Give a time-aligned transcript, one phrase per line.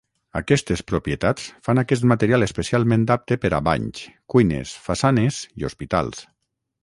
[0.37, 4.01] Aquestes propietats fan aquest material especialment apte per a banys,
[4.35, 6.25] cuines, façanes i hospitals.